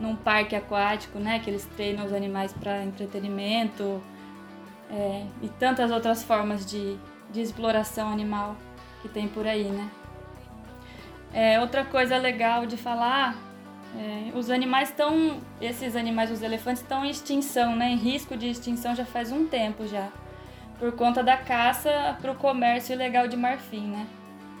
num 0.00 0.16
parque 0.16 0.56
aquático, 0.56 1.18
né? 1.18 1.38
Que 1.38 1.50
eles 1.50 1.64
treinam 1.76 2.04
os 2.04 2.12
animais 2.12 2.52
para 2.52 2.82
entretenimento 2.82 4.02
é, 4.90 5.24
e 5.42 5.48
tantas 5.48 5.90
outras 5.90 6.22
formas 6.22 6.64
de, 6.64 6.96
de 7.30 7.40
exploração 7.40 8.10
animal 8.10 8.56
que 9.02 9.08
tem 9.08 9.28
por 9.28 9.46
aí, 9.46 9.64
né? 9.64 9.88
É, 11.32 11.60
outra 11.60 11.84
coisa 11.84 12.16
legal 12.16 12.66
de 12.66 12.76
falar, 12.76 13.36
é, 13.94 14.36
os 14.36 14.50
animais 14.50 14.90
estão, 14.90 15.40
esses 15.60 15.94
animais, 15.94 16.30
os 16.30 16.42
elefantes 16.42 16.82
estão 16.82 17.04
em 17.04 17.10
extinção, 17.10 17.76
né? 17.76 17.90
Em 17.90 17.96
risco 17.96 18.36
de 18.36 18.48
extinção 18.48 18.94
já 18.94 19.04
faz 19.04 19.30
um 19.32 19.46
tempo 19.46 19.86
já, 19.86 20.08
por 20.78 20.92
conta 20.92 21.22
da 21.22 21.36
caça 21.36 22.16
para 22.20 22.32
o 22.32 22.34
comércio 22.34 22.94
ilegal 22.94 23.28
de 23.28 23.36
marfim, 23.36 23.86
né? 23.86 24.06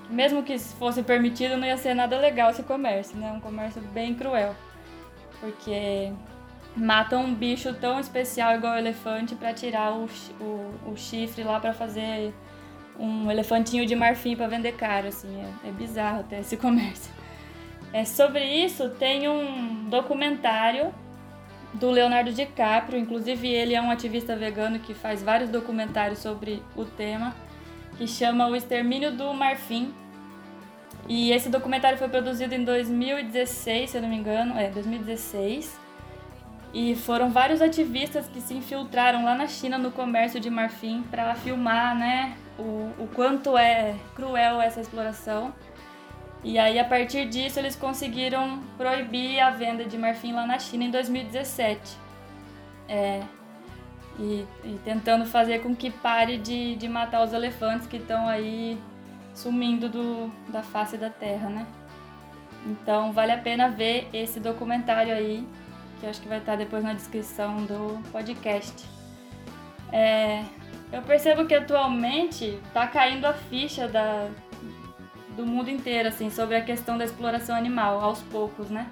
Mesmo 0.08 0.42
que 0.42 0.58
fosse 0.58 1.02
permitido, 1.02 1.56
não 1.56 1.66
ia 1.66 1.76
ser 1.76 1.94
nada 1.94 2.18
legal 2.18 2.50
esse 2.50 2.62
comércio, 2.62 3.16
né? 3.16 3.32
Um 3.32 3.40
comércio 3.40 3.82
bem 3.92 4.14
cruel 4.14 4.54
porque 5.40 6.12
matam 6.76 7.24
um 7.24 7.34
bicho 7.34 7.72
tão 7.74 7.98
especial 8.00 8.56
igual 8.56 8.74
o 8.74 8.78
elefante 8.78 9.34
para 9.34 9.52
tirar 9.52 9.92
o, 9.92 10.08
o, 10.40 10.90
o, 10.92 10.96
chifre 10.96 11.42
lá 11.42 11.58
para 11.58 11.72
fazer 11.72 12.34
um 12.98 13.30
elefantinho 13.30 13.86
de 13.86 13.94
marfim 13.94 14.36
para 14.36 14.46
vender 14.46 14.72
caro, 14.72 15.08
assim, 15.08 15.28
é, 15.40 15.68
é, 15.68 15.72
bizarro 15.72 16.20
até 16.20 16.40
esse 16.40 16.56
comércio. 16.58 17.10
É, 17.96 18.04
sobre 18.04 18.44
isso 18.44 18.90
tem 18.90 19.26
um 19.26 19.88
documentário 19.88 20.92
do 21.72 21.90
Leonardo 21.90 22.30
DiCaprio, 22.30 22.98
inclusive 22.98 23.48
ele 23.48 23.74
é 23.74 23.80
um 23.80 23.90
ativista 23.90 24.36
vegano 24.36 24.78
que 24.78 24.92
faz 24.92 25.22
vários 25.22 25.48
documentários 25.48 26.18
sobre 26.18 26.62
o 26.76 26.84
tema, 26.84 27.34
que 27.96 28.06
chama 28.06 28.48
O 28.48 28.54
Extermínio 28.54 29.12
do 29.12 29.32
Marfim, 29.32 29.94
e 31.08 31.32
esse 31.32 31.48
documentário 31.48 31.96
foi 31.96 32.10
produzido 32.10 32.54
em 32.54 32.64
2016, 32.64 33.88
se 33.88 33.96
eu 33.96 34.02
não 34.02 34.10
me 34.10 34.16
engano, 34.16 34.58
é 34.58 34.68
2016. 34.68 35.80
E 36.74 36.94
foram 36.96 37.30
vários 37.30 37.62
ativistas 37.62 38.28
que 38.28 38.42
se 38.42 38.52
infiltraram 38.52 39.24
lá 39.24 39.34
na 39.34 39.46
China 39.46 39.78
no 39.78 39.90
comércio 39.90 40.38
de 40.38 40.50
marfim 40.50 41.02
para 41.10 41.34
filmar, 41.36 41.96
né, 41.96 42.36
o, 42.58 42.92
o 42.98 43.08
quanto 43.14 43.56
é 43.56 43.94
cruel 44.14 44.60
essa 44.60 44.82
exploração. 44.82 45.54
E 46.46 46.60
aí 46.60 46.78
a 46.78 46.84
partir 46.84 47.28
disso 47.28 47.58
eles 47.58 47.74
conseguiram 47.74 48.60
proibir 48.78 49.40
a 49.40 49.50
venda 49.50 49.84
de 49.84 49.98
marfim 49.98 50.32
lá 50.32 50.46
na 50.46 50.60
China 50.60 50.84
em 50.84 50.90
2017. 50.92 51.80
É, 52.88 53.20
e, 54.16 54.46
e 54.62 54.78
tentando 54.84 55.26
fazer 55.26 55.58
com 55.60 55.74
que 55.74 55.90
pare 55.90 56.38
de, 56.38 56.76
de 56.76 56.88
matar 56.88 57.24
os 57.24 57.32
elefantes 57.32 57.88
que 57.88 57.96
estão 57.96 58.28
aí 58.28 58.78
sumindo 59.34 59.88
do, 59.88 60.32
da 60.48 60.62
face 60.62 60.96
da 60.96 61.10
Terra, 61.10 61.50
né? 61.50 61.66
Então 62.64 63.12
vale 63.12 63.32
a 63.32 63.38
pena 63.38 63.68
ver 63.68 64.08
esse 64.12 64.38
documentário 64.38 65.12
aí, 65.12 65.44
que 65.98 66.06
eu 66.06 66.10
acho 66.10 66.20
que 66.20 66.28
vai 66.28 66.38
estar 66.38 66.54
depois 66.54 66.84
na 66.84 66.92
descrição 66.92 67.56
do 67.64 68.00
podcast. 68.12 68.86
É, 69.92 70.44
eu 70.92 71.02
percebo 71.02 71.44
que 71.44 71.56
atualmente 71.56 72.60
está 72.68 72.86
caindo 72.86 73.24
a 73.24 73.32
ficha 73.32 73.88
da, 73.88 74.28
do 75.36 75.46
mundo 75.46 75.70
inteiro, 75.70 76.08
assim, 76.08 76.30
sobre 76.30 76.56
a 76.56 76.62
questão 76.62 76.96
da 76.96 77.04
exploração 77.04 77.54
animal, 77.54 78.00
aos 78.00 78.22
poucos, 78.22 78.70
né? 78.70 78.86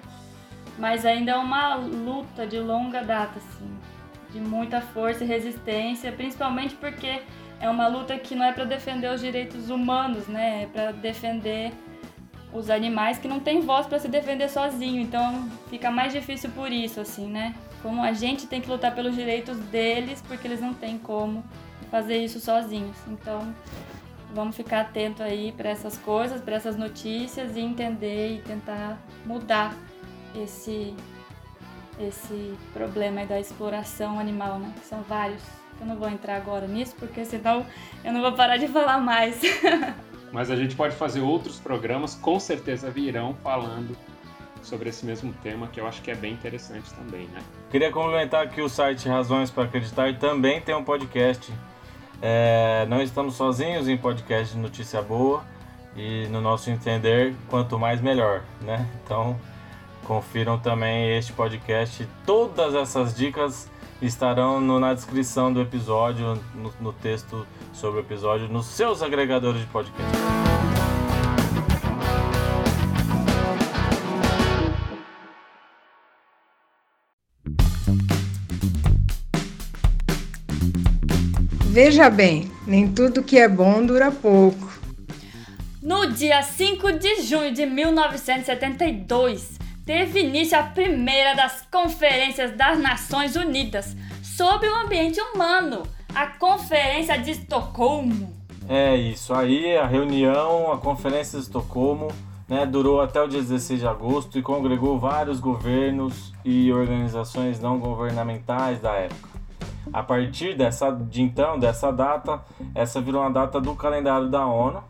Mas 0.77 1.05
ainda 1.05 1.31
é 1.31 1.35
uma 1.35 1.75
luta 1.75 2.45
de 2.45 2.59
longa 2.59 3.03
data, 3.03 3.39
assim, 3.39 3.69
de 4.31 4.39
muita 4.39 4.81
força 4.81 5.23
e 5.23 5.27
resistência, 5.27 6.11
principalmente 6.11 6.75
porque 6.75 7.21
é 7.59 7.69
uma 7.69 7.87
luta 7.87 8.17
que 8.17 8.35
não 8.35 8.45
é 8.45 8.51
para 8.51 8.65
defender 8.65 9.11
os 9.11 9.21
direitos 9.21 9.69
humanos, 9.69 10.27
né? 10.27 10.63
É 10.63 10.65
para 10.67 10.91
defender 10.91 11.71
os 12.53 12.69
animais 12.69 13.17
que 13.17 13.27
não 13.27 13.39
têm 13.39 13.61
voz 13.61 13.85
para 13.85 13.99
se 13.99 14.07
defender 14.07 14.49
sozinho. 14.49 15.01
Então 15.01 15.49
fica 15.69 15.89
mais 15.89 16.13
difícil 16.13 16.49
por 16.51 16.71
isso, 16.71 16.99
assim, 16.99 17.27
né? 17.27 17.55
Como 17.81 18.03
a 18.03 18.13
gente 18.13 18.47
tem 18.47 18.61
que 18.61 18.69
lutar 18.69 18.93
pelos 18.93 19.15
direitos 19.15 19.57
deles, 19.57 20.23
porque 20.27 20.47
eles 20.47 20.61
não 20.61 20.73
têm 20.73 20.97
como 20.97 21.43
fazer 21.89 22.17
isso 22.17 22.39
sozinhos. 22.39 22.97
Então 23.07 23.53
vamos 24.35 24.55
ficar 24.55 24.81
atento 24.81 25.23
aí 25.23 25.53
para 25.53 25.69
essas 25.69 25.97
coisas, 25.97 26.41
para 26.41 26.55
essas 26.55 26.75
notícias 26.75 27.55
e 27.55 27.61
entender 27.61 28.35
e 28.35 28.41
tentar 28.41 28.99
mudar 29.25 29.73
esse 30.35 30.93
esse 31.97 32.53
problema 32.73 33.25
da 33.25 33.39
exploração 33.39 34.19
animal, 34.19 34.59
né? 34.59 34.73
Que 34.77 34.85
são 34.85 35.01
vários. 35.03 35.41
Eu 35.79 35.87
não 35.87 35.95
vou 35.95 36.09
entrar 36.09 36.35
agora 36.35 36.67
nisso, 36.67 36.93
porque 36.99 37.23
senão 37.23 37.65
eu 38.03 38.11
não 38.11 38.21
vou 38.21 38.33
parar 38.33 38.57
de 38.57 38.67
falar 38.67 38.97
mais. 38.97 39.39
Mas 40.31 40.51
a 40.51 40.55
gente 40.57 40.75
pode 40.75 40.93
fazer 40.95 41.21
outros 41.21 41.57
programas, 41.57 42.13
com 42.15 42.37
certeza 42.37 42.91
virão 42.91 43.33
falando 43.41 43.95
sobre 44.61 44.89
esse 44.89 45.05
mesmo 45.05 45.33
tema, 45.41 45.67
que 45.67 45.79
eu 45.79 45.87
acho 45.87 46.01
que 46.01 46.11
é 46.11 46.15
bem 46.15 46.33
interessante 46.33 46.93
também, 46.93 47.27
né? 47.27 47.39
Queria 47.69 47.91
complementar 47.91 48.49
que 48.49 48.61
o 48.61 48.67
site 48.67 49.07
Razões 49.07 49.49
para 49.49 49.63
Acreditar 49.63 50.13
também 50.17 50.59
tem 50.59 50.75
um 50.75 50.83
podcast. 50.83 51.53
É, 52.21 52.85
não 52.89 53.01
estamos 53.01 53.35
sozinhos 53.35 53.87
em 53.87 53.97
podcast 53.97 54.53
de 54.53 54.59
notícia 54.59 55.01
boa 55.01 55.43
e 55.95 56.27
no 56.27 56.41
nosso 56.41 56.69
entender, 56.69 57.35
quanto 57.49 57.79
mais 57.79 58.01
melhor, 58.01 58.41
né? 58.61 58.85
Então, 59.03 59.39
confiram 60.05 60.57
também 60.57 61.17
este 61.17 61.33
podcast. 61.33 62.07
Todas 62.25 62.73
essas 62.73 63.15
dicas 63.15 63.69
estarão 64.01 64.59
no, 64.59 64.79
na 64.79 64.93
descrição 64.93 65.51
do 65.51 65.61
episódio, 65.61 66.39
no, 66.53 66.73
no 66.79 66.93
texto 66.93 67.45
sobre 67.73 67.99
o 67.99 68.01
episódio, 68.01 68.47
nos 68.47 68.65
seus 68.65 69.01
agregadores 69.01 69.61
de 69.61 69.67
podcast. 69.67 70.24
Veja 81.75 82.09
bem, 82.09 82.49
nem 82.65 82.87
tudo 82.87 83.21
que 83.21 83.37
é 83.37 83.49
bom 83.49 83.85
dura 83.85 84.09
pouco. 84.09 84.79
No 85.83 86.05
dia 86.05 86.41
5 86.41 86.93
de 86.93 87.23
junho 87.23 87.53
de 87.53 87.65
1972, 87.65 89.59
teve 89.85 90.21
início 90.21 90.57
a 90.57 90.63
primeira 90.63 91.35
das 91.35 91.67
conferências 91.69 92.55
das 92.55 92.79
Nações 92.79 93.35
Unidas 93.35 93.93
sobre 94.23 94.69
o 94.69 94.75
ambiente 94.85 95.19
humano, 95.19 95.83
a 96.15 96.27
Conferência 96.27 97.17
de 97.17 97.31
Estocolmo. 97.31 98.33
É 98.69 98.95
isso 98.95 99.33
aí, 99.33 99.75
a 99.75 99.85
reunião, 99.85 100.71
a 100.71 100.77
Conferência 100.77 101.37
de 101.37 101.43
Estocolmo, 101.43 102.07
né, 102.47 102.65
durou 102.65 103.01
até 103.01 103.21
o 103.21 103.27
dia 103.27 103.41
16 103.41 103.81
de 103.81 103.85
agosto 103.85 104.39
e 104.39 104.41
congregou 104.41 104.97
vários 104.97 105.41
governos 105.41 106.31
e 106.45 106.71
organizações 106.71 107.59
não 107.59 107.79
governamentais 107.79 108.79
da 108.79 108.93
época. 108.93 109.34
A 109.93 110.03
partir 110.03 110.55
dessa, 110.55 110.91
de 110.91 111.21
então, 111.21 111.57
dessa 111.57 111.91
data, 111.91 112.41
essa 112.73 112.99
virou 112.99 113.21
uma 113.21 113.31
data 113.31 113.61
do 113.61 113.75
calendário 113.75 114.29
da 114.29 114.45
ONU 114.45 114.83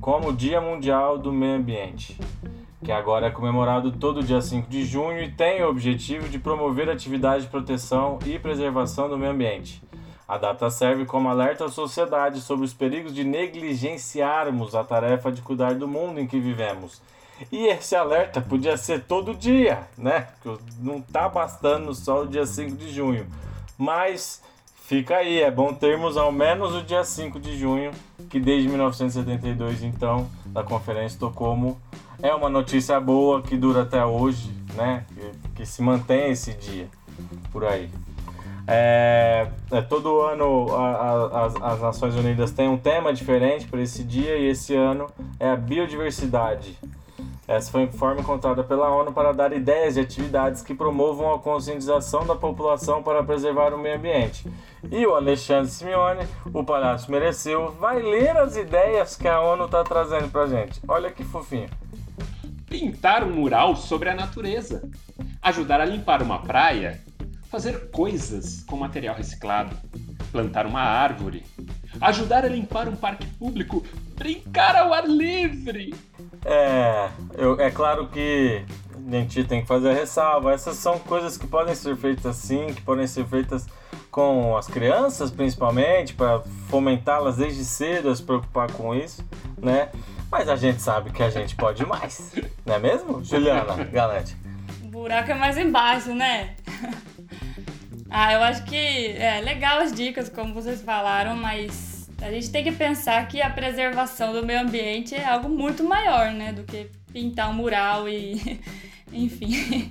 como 0.00 0.32
Dia 0.32 0.60
Mundial 0.60 1.16
do 1.16 1.32
Meio 1.32 1.56
Ambiente, 1.56 2.20
que 2.84 2.92
agora 2.92 3.28
é 3.28 3.30
comemorado 3.30 3.92
todo 3.92 4.22
dia 4.22 4.40
5 4.40 4.68
de 4.68 4.84
junho 4.84 5.22
e 5.22 5.30
tem 5.30 5.62
o 5.62 5.68
objetivo 5.68 6.28
de 6.28 6.38
promover 6.38 6.90
atividades 6.90 7.44
de 7.44 7.50
proteção 7.50 8.18
e 8.26 8.38
preservação 8.38 9.08
do 9.08 9.16
meio 9.16 9.32
ambiente. 9.32 9.82
A 10.26 10.38
data 10.38 10.70
serve 10.70 11.04
como 11.04 11.28
alerta 11.28 11.66
à 11.66 11.68
sociedade 11.68 12.40
sobre 12.40 12.64
os 12.64 12.72
perigos 12.72 13.14
de 13.14 13.24
negligenciarmos 13.24 14.74
a 14.74 14.82
tarefa 14.82 15.30
de 15.30 15.42
cuidar 15.42 15.74
do 15.74 15.86
mundo 15.86 16.18
em 16.18 16.26
que 16.26 16.38
vivemos. 16.38 17.00
E 17.50 17.66
esse 17.66 17.94
alerta 17.96 18.40
podia 18.40 18.76
ser 18.76 19.04
todo 19.04 19.34
dia, 19.34 19.88
né? 19.98 20.28
Não 20.78 21.00
tá 21.00 21.28
bastando 21.28 21.94
só 21.94 22.22
o 22.22 22.26
dia 22.26 22.46
5 22.46 22.76
de 22.76 22.92
junho. 22.92 23.26
Mas 23.78 24.42
fica 24.86 25.16
aí, 25.16 25.40
é 25.40 25.50
bom 25.50 25.72
termos 25.74 26.16
ao 26.16 26.30
menos 26.30 26.74
o 26.74 26.82
dia 26.82 27.04
5 27.04 27.40
de 27.40 27.56
junho, 27.58 27.90
que 28.30 28.38
desde 28.38 28.68
1972, 28.68 29.82
então, 29.82 30.28
da 30.46 30.62
Conferência 30.62 31.14
Estocolmo, 31.14 31.80
é 32.22 32.34
uma 32.34 32.48
notícia 32.48 32.98
boa 33.00 33.42
que 33.42 33.56
dura 33.56 33.82
até 33.82 34.04
hoje, 34.04 34.50
né? 34.74 35.04
Que, 35.14 35.48
que 35.56 35.66
se 35.66 35.82
mantém 35.82 36.30
esse 36.30 36.54
dia 36.54 36.88
por 37.52 37.64
aí. 37.64 37.90
É, 38.66 39.46
é, 39.70 39.82
todo 39.82 40.22
ano 40.22 40.74
a, 40.74 40.88
a, 40.88 41.44
as, 41.44 41.56
as 41.56 41.80
Nações 41.82 42.14
Unidas 42.14 42.50
têm 42.50 42.66
um 42.66 42.78
tema 42.78 43.12
diferente 43.12 43.66
para 43.66 43.82
esse 43.82 44.02
dia 44.02 44.38
e 44.38 44.46
esse 44.46 44.74
ano 44.74 45.06
é 45.38 45.50
a 45.50 45.56
biodiversidade. 45.56 46.78
Essa 47.46 47.70
foi 47.70 47.84
a 47.84 47.92
forma 47.92 48.22
encontrada 48.22 48.64
pela 48.64 48.88
ONU 48.88 49.12
para 49.12 49.32
dar 49.32 49.52
ideias 49.52 49.94
de 49.94 50.00
atividades 50.00 50.62
que 50.62 50.74
promovam 50.74 51.32
a 51.32 51.38
conscientização 51.38 52.26
da 52.26 52.34
população 52.34 53.02
para 53.02 53.22
preservar 53.22 53.74
o 53.74 53.78
meio 53.78 53.96
ambiente. 53.96 54.46
E 54.90 55.06
o 55.06 55.14
Alexandre 55.14 55.70
Simeone, 55.70 56.26
o 56.52 56.64
Palácio 56.64 57.10
Mereceu, 57.10 57.72
vai 57.72 58.00
ler 58.00 58.36
as 58.36 58.56
ideias 58.56 59.16
que 59.16 59.28
a 59.28 59.40
ONU 59.40 59.66
está 59.66 59.84
trazendo 59.84 60.30
para 60.30 60.46
gente. 60.46 60.80
Olha 60.88 61.10
que 61.10 61.22
fofinho. 61.22 61.68
Pintar 62.66 63.22
um 63.22 63.30
mural 63.30 63.76
sobre 63.76 64.08
a 64.08 64.14
natureza. 64.14 64.88
Ajudar 65.42 65.80
a 65.80 65.84
limpar 65.84 66.22
uma 66.22 66.38
praia 66.38 67.00
fazer 67.54 67.88
coisas 67.92 68.64
com 68.64 68.76
material 68.76 69.14
reciclado, 69.14 69.76
plantar 70.32 70.66
uma 70.66 70.80
árvore, 70.80 71.46
ajudar 72.00 72.44
a 72.44 72.48
limpar 72.48 72.88
um 72.88 72.96
parque 72.96 73.26
público, 73.26 73.82
brincar 74.16 74.76
ao 74.76 74.92
ar 74.92 75.06
livre. 75.08 75.94
É, 76.44 77.08
eu, 77.36 77.60
é 77.60 77.70
claro 77.70 78.08
que 78.08 78.64
a 79.06 79.16
gente 79.16 79.44
tem 79.44 79.62
que 79.62 79.66
fazer 79.66 79.90
a 79.90 79.94
ressalva. 79.94 80.52
Essas 80.52 80.76
são 80.76 80.98
coisas 80.98 81.36
que 81.36 81.46
podem 81.46 81.74
ser 81.74 81.96
feitas 81.96 82.26
assim, 82.26 82.66
que 82.72 82.82
podem 82.82 83.06
ser 83.06 83.26
feitas 83.26 83.66
com 84.10 84.56
as 84.56 84.66
crianças, 84.66 85.30
principalmente, 85.30 86.14
para 86.14 86.40
fomentá-las 86.68 87.36
desde 87.36 87.64
cedo 87.64 88.10
a 88.10 88.14
se 88.14 88.22
preocupar 88.22 88.70
com 88.70 88.94
isso, 88.94 89.24
né? 89.60 89.88
Mas 90.30 90.48
a 90.48 90.56
gente 90.56 90.80
sabe 90.80 91.10
que 91.10 91.22
a 91.22 91.30
gente 91.30 91.56
pode 91.56 91.84
mais, 91.84 92.32
não 92.64 92.74
é 92.74 92.78
mesmo, 92.78 93.24
Juliana 93.24 93.84
Galante? 93.84 94.36
O 94.84 94.88
buraco 94.88 95.30
é 95.30 95.34
mais 95.34 95.58
embaixo, 95.58 96.14
né? 96.14 96.54
Ah, 98.10 98.32
eu 98.32 98.42
acho 98.42 98.64
que 98.64 98.76
é 98.76 99.40
legal 99.40 99.80
as 99.80 99.92
dicas, 99.92 100.28
como 100.28 100.54
vocês 100.54 100.82
falaram, 100.82 101.36
mas 101.36 102.08
a 102.20 102.30
gente 102.30 102.50
tem 102.50 102.62
que 102.64 102.72
pensar 102.72 103.26
que 103.28 103.42
a 103.42 103.50
preservação 103.50 104.32
do 104.32 104.44
meio 104.44 104.60
ambiente 104.60 105.14
é 105.14 105.24
algo 105.24 105.48
muito 105.48 105.82
maior, 105.84 106.32
né, 106.32 106.52
do 106.52 106.62
que 106.64 106.88
pintar 107.12 107.50
um 107.50 107.54
mural 107.54 108.08
e, 108.08 108.60
enfim. 109.12 109.90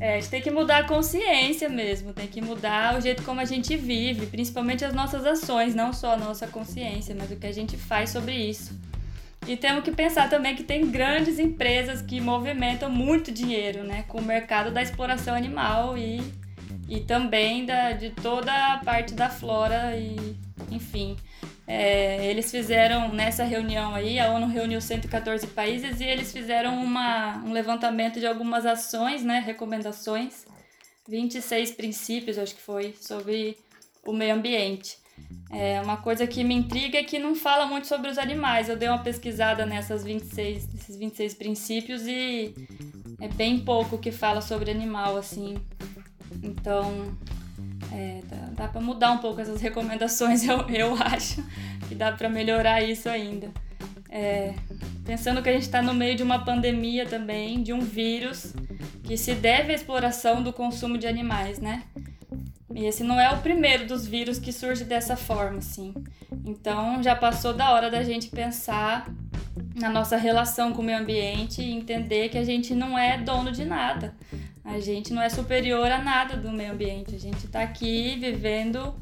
É, 0.00 0.16
a 0.16 0.20
gente 0.20 0.30
tem 0.30 0.42
que 0.42 0.50
mudar 0.50 0.78
a 0.78 0.84
consciência 0.84 1.68
mesmo, 1.68 2.12
tem 2.12 2.26
que 2.26 2.42
mudar 2.42 2.98
o 2.98 3.00
jeito 3.00 3.22
como 3.22 3.40
a 3.40 3.44
gente 3.44 3.76
vive, 3.76 4.26
principalmente 4.26 4.84
as 4.84 4.92
nossas 4.92 5.24
ações, 5.24 5.74
não 5.74 5.92
só 5.92 6.14
a 6.14 6.16
nossa 6.16 6.48
consciência, 6.48 7.14
mas 7.16 7.30
o 7.30 7.36
que 7.36 7.46
a 7.46 7.52
gente 7.52 7.76
faz 7.76 8.10
sobre 8.10 8.34
isso. 8.34 8.76
E 9.46 9.56
temos 9.56 9.84
que 9.84 9.92
pensar 9.92 10.28
também 10.28 10.56
que 10.56 10.64
tem 10.64 10.90
grandes 10.90 11.38
empresas 11.38 12.02
que 12.02 12.20
movimentam 12.20 12.90
muito 12.90 13.30
dinheiro, 13.30 13.84
né, 13.84 14.04
com 14.08 14.18
o 14.18 14.24
mercado 14.24 14.70
da 14.70 14.82
exploração 14.82 15.34
animal 15.34 15.96
e 15.96 16.20
e 16.88 17.00
também 17.00 17.64
da, 17.64 17.92
de 17.92 18.10
toda 18.10 18.52
a 18.52 18.78
parte 18.78 19.14
da 19.14 19.28
flora 19.28 19.96
e 19.96 20.36
enfim. 20.70 21.16
É, 21.66 22.26
eles 22.26 22.50
fizeram 22.50 23.08
nessa 23.08 23.42
reunião 23.42 23.94
aí, 23.94 24.18
a 24.18 24.30
ONU 24.30 24.46
reuniu 24.46 24.80
114 24.80 25.46
países 25.46 25.98
e 26.00 26.04
eles 26.04 26.30
fizeram 26.30 26.76
uma, 26.82 27.38
um 27.38 27.52
levantamento 27.52 28.20
de 28.20 28.26
algumas 28.26 28.66
ações, 28.66 29.24
né, 29.24 29.38
recomendações, 29.38 30.44
26 31.08 31.72
princípios, 31.72 32.38
acho 32.38 32.54
que 32.54 32.60
foi, 32.60 32.94
sobre 33.00 33.56
o 34.04 34.12
meio 34.12 34.34
ambiente. 34.34 34.98
É, 35.50 35.80
uma 35.80 35.96
coisa 35.96 36.26
que 36.26 36.42
me 36.42 36.54
intriga 36.54 36.98
é 36.98 37.04
que 37.04 37.18
não 37.18 37.34
fala 37.34 37.64
muito 37.66 37.86
sobre 37.86 38.10
os 38.10 38.18
animais. 38.18 38.68
Eu 38.68 38.76
dei 38.76 38.88
uma 38.88 39.02
pesquisada 39.02 39.64
nessas 39.64 40.02
26, 40.02 40.72
nesses 40.72 40.96
26 40.96 41.34
princípios 41.34 42.06
e 42.06 42.52
é 43.20 43.28
bem 43.28 43.60
pouco 43.60 43.96
que 43.96 44.10
fala 44.10 44.40
sobre 44.40 44.70
animal, 44.70 45.16
assim. 45.16 45.54
Então, 46.42 47.16
é, 47.92 48.20
dá, 48.28 48.64
dá 48.64 48.68
para 48.68 48.80
mudar 48.80 49.12
um 49.12 49.18
pouco 49.18 49.40
essas 49.40 49.60
recomendações, 49.60 50.42
eu, 50.48 50.60
eu 50.68 50.94
acho 50.96 51.44
que 51.88 51.94
dá 51.94 52.12
para 52.12 52.28
melhorar 52.28 52.82
isso 52.82 53.08
ainda. 53.08 53.50
É, 54.08 54.54
pensando 55.04 55.42
que 55.42 55.48
a 55.48 55.52
gente 55.52 55.62
está 55.62 55.82
no 55.82 55.92
meio 55.92 56.16
de 56.16 56.22
uma 56.22 56.44
pandemia 56.44 57.04
também, 57.04 57.62
de 57.62 57.72
um 57.72 57.80
vírus 57.80 58.54
que 59.02 59.16
se 59.16 59.34
deve 59.34 59.72
à 59.72 59.74
exploração 59.74 60.42
do 60.42 60.52
consumo 60.52 60.96
de 60.96 61.06
animais, 61.06 61.58
né? 61.58 61.82
E 62.74 62.86
esse 62.86 63.04
não 63.04 63.20
é 63.20 63.30
o 63.32 63.38
primeiro 63.38 63.86
dos 63.86 64.06
vírus 64.06 64.38
que 64.38 64.52
surge 64.52 64.84
dessa 64.84 65.16
forma, 65.16 65.58
assim. 65.58 65.94
Então 66.44 67.02
já 67.02 67.14
passou 67.14 67.52
da 67.52 67.70
hora 67.70 67.90
da 67.90 68.02
gente 68.02 68.28
pensar 68.28 69.08
na 69.74 69.90
nossa 69.90 70.16
relação 70.16 70.72
com 70.72 70.82
o 70.82 70.84
meio 70.84 70.98
ambiente 70.98 71.62
e 71.62 71.72
entender 71.72 72.28
que 72.28 72.38
a 72.38 72.44
gente 72.44 72.74
não 72.74 72.98
é 72.98 73.18
dono 73.18 73.52
de 73.52 73.64
nada. 73.64 74.14
A 74.64 74.80
gente 74.80 75.12
não 75.12 75.20
é 75.20 75.28
superior 75.28 75.90
a 75.90 75.98
nada 75.98 76.36
do 76.36 76.50
meio 76.50 76.72
ambiente. 76.72 77.14
A 77.14 77.18
gente 77.18 77.44
está 77.44 77.62
aqui 77.62 78.16
vivendo 78.18 78.94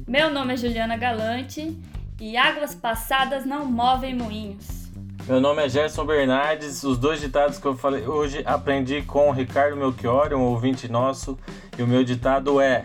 Meu 0.06 0.30
nome 0.30 0.54
é 0.54 0.56
Juliana 0.56 0.96
Galante 0.96 1.76
e 2.20 2.36
águas 2.36 2.76
passadas 2.76 3.44
não 3.44 3.66
movem 3.66 4.14
moinhos. 4.14 4.88
Meu 5.26 5.40
nome 5.40 5.64
é 5.64 5.68
Gerson 5.68 6.04
Bernardes. 6.04 6.84
Os 6.84 6.96
dois 6.96 7.20
ditados 7.20 7.58
que 7.58 7.66
eu 7.66 7.76
falei 7.76 8.06
hoje 8.06 8.44
aprendi 8.46 9.02
com 9.02 9.28
o 9.28 9.32
Ricardo 9.32 9.76
Melchiori, 9.76 10.32
um 10.34 10.42
ouvinte 10.42 10.86
nosso, 10.88 11.36
e 11.76 11.82
o 11.82 11.86
meu 11.86 12.04
ditado 12.04 12.60
é: 12.60 12.84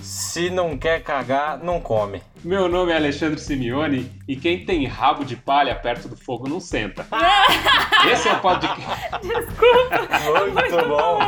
Se 0.00 0.48
não 0.48 0.78
quer 0.78 1.02
cagar, 1.02 1.58
não 1.58 1.80
come. 1.80 2.22
Meu 2.42 2.68
nome 2.70 2.90
é 2.90 2.96
Alexandre 2.96 3.38
Simeone 3.38 4.10
e 4.26 4.34
quem 4.34 4.64
tem 4.64 4.86
rabo 4.86 5.24
de 5.24 5.36
palha 5.36 5.74
perto 5.74 6.08
do 6.08 6.16
fogo 6.16 6.48
não 6.48 6.58
senta. 6.58 7.06
Esse 8.10 8.28
é 8.28 8.32
o 8.32 8.40
podcast. 8.40 9.26
Muito 9.26 10.88
bom. 10.88 11.18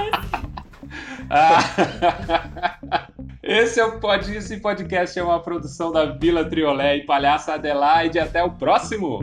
Ah, 1.29 3.09
Esse 3.42 3.81
é 3.81 3.85
o 3.85 4.01
Pod 4.01 4.35
Isso 4.35 4.55
e 4.55 4.61
Podcast, 4.61 5.18
é 5.18 5.22
uma 5.22 5.40
produção 5.40 5.92
da 5.92 6.07
Vila 6.07 6.44
Triolé 6.44 6.98
e 6.98 7.05
Palhaça 7.05 7.55
Adelaide. 7.55 8.18
Até 8.18 8.42
o 8.42 8.51
próximo! 8.51 9.20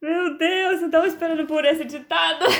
Meu 0.00 0.38
Deus, 0.38 0.82
eu 0.82 0.90
tava 0.90 1.08
esperando 1.08 1.44
por 1.46 1.64
esse 1.64 1.84
ditado. 1.84 2.44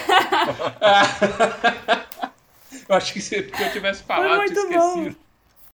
Eu 2.89 2.97
acho 2.97 3.13
que 3.13 3.21
se 3.21 3.37
eu 3.37 3.73
tivesse 3.73 4.03
falado, 4.03 4.43
eu 4.43 4.47
tinha 4.47 4.65
muito 4.65 4.79
bom. 4.79 4.99
esquecido. 4.99 5.28